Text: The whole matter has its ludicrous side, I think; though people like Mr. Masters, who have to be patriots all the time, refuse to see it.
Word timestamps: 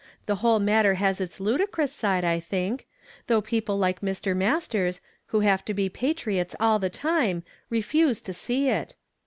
The 0.25 0.37
whole 0.37 0.57
matter 0.57 0.95
has 0.95 1.21
its 1.21 1.39
ludicrous 1.39 1.93
side, 1.93 2.25
I 2.25 2.39
think; 2.39 2.87
though 3.27 3.39
people 3.39 3.77
like 3.77 3.99
Mr. 4.01 4.35
Masters, 4.35 4.99
who 5.27 5.41
have 5.41 5.63
to 5.65 5.75
be 5.75 5.89
patriots 5.89 6.55
all 6.59 6.79
the 6.79 6.89
time, 6.89 7.43
refuse 7.69 8.19
to 8.21 8.33
see 8.33 8.67
it. 8.69 8.95